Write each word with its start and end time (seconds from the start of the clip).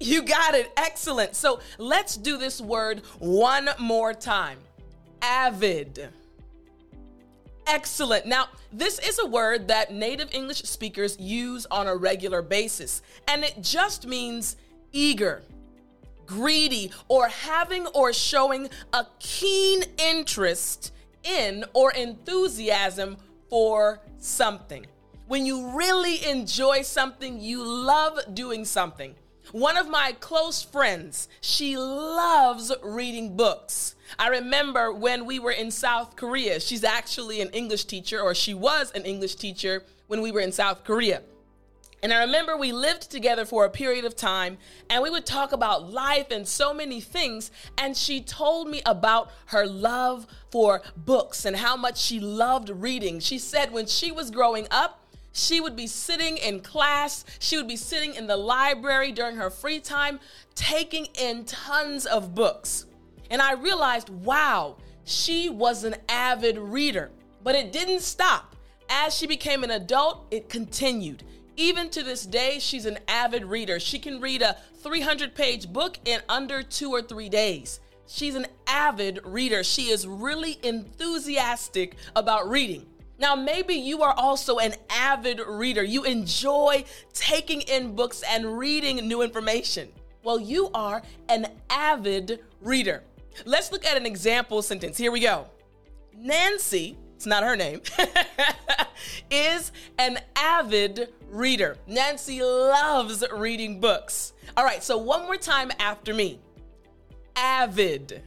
You 0.00 0.22
got 0.22 0.54
it. 0.54 0.72
Excellent. 0.76 1.36
So 1.36 1.60
let's 1.78 2.16
do 2.16 2.36
this 2.36 2.60
word 2.60 3.02
one 3.18 3.68
more 3.78 4.12
time. 4.12 4.58
Avid. 5.20 6.08
Excellent. 7.66 8.26
Now, 8.26 8.46
this 8.72 8.98
is 8.98 9.20
a 9.20 9.26
word 9.26 9.68
that 9.68 9.92
native 9.92 10.34
English 10.34 10.62
speakers 10.62 11.18
use 11.20 11.66
on 11.70 11.86
a 11.86 11.94
regular 11.94 12.42
basis, 12.42 13.02
and 13.28 13.44
it 13.44 13.54
just 13.60 14.04
means 14.06 14.56
eager, 14.90 15.42
greedy, 16.26 16.90
or 17.06 17.28
having 17.28 17.86
or 17.88 18.12
showing 18.12 18.68
a 18.92 19.06
keen 19.20 19.84
interest 19.96 20.92
in 21.22 21.64
or 21.72 21.92
enthusiasm 21.92 23.16
for 23.48 24.00
something 24.18 24.84
when 25.32 25.46
you 25.46 25.70
really 25.70 26.22
enjoy 26.26 26.82
something, 26.82 27.40
you 27.40 27.64
love 27.64 28.34
doing 28.34 28.66
something. 28.66 29.14
One 29.52 29.78
of 29.78 29.88
my 29.88 30.14
close 30.20 30.62
friends, 30.62 31.26
she 31.40 31.74
loves 31.78 32.70
reading 32.82 33.34
books. 33.34 33.94
I 34.18 34.28
remember 34.28 34.92
when 34.92 35.24
we 35.24 35.38
were 35.38 35.52
in 35.52 35.70
South 35.70 36.16
Korea, 36.16 36.60
she's 36.60 36.84
actually 36.84 37.40
an 37.40 37.48
English 37.52 37.86
teacher, 37.86 38.20
or 38.20 38.34
she 38.34 38.52
was 38.52 38.90
an 38.90 39.06
English 39.06 39.36
teacher 39.36 39.84
when 40.06 40.20
we 40.20 40.30
were 40.32 40.40
in 40.40 40.52
South 40.52 40.84
Korea. 40.84 41.22
And 42.02 42.12
I 42.12 42.20
remember 42.24 42.54
we 42.54 42.72
lived 42.72 43.10
together 43.10 43.46
for 43.46 43.64
a 43.64 43.70
period 43.70 44.04
of 44.04 44.14
time 44.14 44.58
and 44.90 45.02
we 45.02 45.08
would 45.08 45.24
talk 45.24 45.52
about 45.52 45.90
life 45.90 46.30
and 46.30 46.46
so 46.46 46.74
many 46.74 47.00
things. 47.00 47.50
And 47.78 47.96
she 47.96 48.20
told 48.20 48.68
me 48.68 48.82
about 48.84 49.30
her 49.46 49.64
love 49.66 50.26
for 50.50 50.82
books 50.94 51.46
and 51.46 51.56
how 51.56 51.76
much 51.76 51.98
she 51.98 52.20
loved 52.20 52.68
reading. 52.68 53.20
She 53.20 53.38
said 53.38 53.72
when 53.72 53.86
she 53.86 54.12
was 54.12 54.30
growing 54.30 54.66
up, 54.70 55.01
she 55.32 55.60
would 55.60 55.74
be 55.74 55.86
sitting 55.86 56.36
in 56.36 56.60
class, 56.60 57.24
she 57.38 57.56
would 57.56 57.68
be 57.68 57.76
sitting 57.76 58.14
in 58.14 58.26
the 58.26 58.36
library 58.36 59.12
during 59.12 59.36
her 59.36 59.50
free 59.50 59.80
time, 59.80 60.20
taking 60.54 61.06
in 61.18 61.44
tons 61.44 62.06
of 62.06 62.34
books. 62.34 62.86
And 63.30 63.40
I 63.40 63.54
realized, 63.54 64.10
wow, 64.10 64.76
she 65.04 65.48
was 65.48 65.84
an 65.84 65.96
avid 66.08 66.58
reader. 66.58 67.10
But 67.42 67.54
it 67.54 67.72
didn't 67.72 68.00
stop. 68.00 68.54
As 68.88 69.14
she 69.14 69.26
became 69.26 69.64
an 69.64 69.70
adult, 69.70 70.26
it 70.30 70.48
continued. 70.48 71.22
Even 71.56 71.90
to 71.90 72.02
this 72.02 72.24
day, 72.24 72.58
she's 72.58 72.86
an 72.86 72.98
avid 73.08 73.44
reader. 73.44 73.80
She 73.80 73.98
can 73.98 74.20
read 74.20 74.42
a 74.42 74.56
300 74.82 75.34
page 75.34 75.72
book 75.72 75.98
in 76.04 76.20
under 76.28 76.62
two 76.62 76.90
or 76.90 77.02
three 77.02 77.28
days. 77.28 77.80
She's 78.06 78.34
an 78.34 78.46
avid 78.66 79.20
reader. 79.24 79.64
She 79.64 79.88
is 79.88 80.06
really 80.06 80.58
enthusiastic 80.62 81.96
about 82.14 82.48
reading. 82.48 82.86
Now, 83.22 83.36
maybe 83.36 83.74
you 83.74 84.02
are 84.02 84.14
also 84.14 84.58
an 84.58 84.74
avid 84.90 85.38
reader. 85.46 85.84
You 85.84 86.02
enjoy 86.02 86.84
taking 87.14 87.60
in 87.60 87.94
books 87.94 88.24
and 88.28 88.58
reading 88.58 88.96
new 89.06 89.22
information. 89.22 89.90
Well, 90.24 90.40
you 90.40 90.70
are 90.74 91.02
an 91.28 91.46
avid 91.70 92.40
reader. 92.60 93.04
Let's 93.46 93.70
look 93.70 93.86
at 93.86 93.96
an 93.96 94.06
example 94.06 94.60
sentence. 94.60 94.98
Here 94.98 95.12
we 95.12 95.20
go. 95.20 95.46
Nancy, 96.16 96.98
it's 97.14 97.24
not 97.24 97.44
her 97.44 97.54
name, 97.54 97.82
is 99.30 99.70
an 99.98 100.18
avid 100.34 101.12
reader. 101.28 101.76
Nancy 101.86 102.42
loves 102.42 103.22
reading 103.32 103.78
books. 103.78 104.32
All 104.56 104.64
right, 104.64 104.82
so 104.82 104.98
one 104.98 105.22
more 105.22 105.36
time 105.36 105.70
after 105.78 106.12
me. 106.12 106.40
Avid 107.36 108.20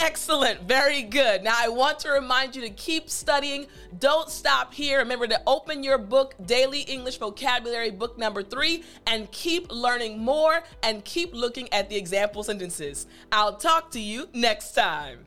Excellent. 0.00 0.62
Very 0.62 1.02
good. 1.02 1.42
Now, 1.42 1.54
I 1.56 1.68
want 1.68 1.98
to 2.00 2.10
remind 2.10 2.54
you 2.54 2.62
to 2.62 2.70
keep 2.70 3.08
studying. 3.08 3.66
Don't 3.98 4.28
stop 4.28 4.74
here. 4.74 4.98
Remember 4.98 5.26
to 5.26 5.40
open 5.46 5.82
your 5.82 5.98
book, 5.98 6.34
Daily 6.44 6.80
English 6.80 7.18
Vocabulary, 7.18 7.90
book 7.90 8.18
number 8.18 8.42
three, 8.42 8.84
and 9.06 9.30
keep 9.30 9.70
learning 9.72 10.18
more 10.18 10.62
and 10.82 11.04
keep 11.04 11.32
looking 11.32 11.72
at 11.72 11.88
the 11.88 11.96
example 11.96 12.42
sentences. 12.42 13.06
I'll 13.32 13.56
talk 13.56 13.90
to 13.92 14.00
you 14.00 14.28
next 14.32 14.72
time. 14.72 15.24